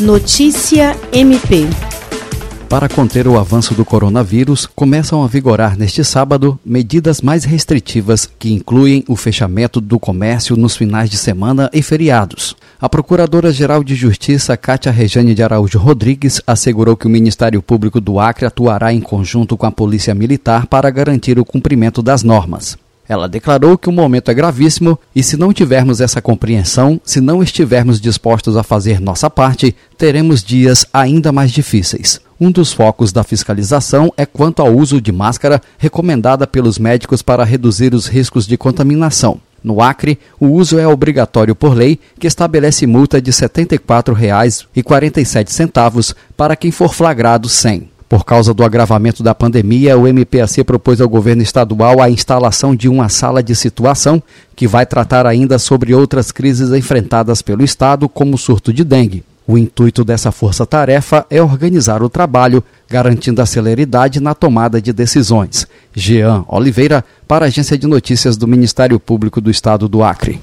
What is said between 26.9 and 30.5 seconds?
se não estivermos dispostos a fazer nossa parte, teremos